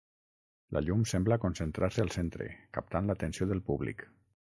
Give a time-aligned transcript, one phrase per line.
[0.77, 2.47] La llum sembla concentrar-se al centre,
[2.79, 4.03] captant l'atenció del públic.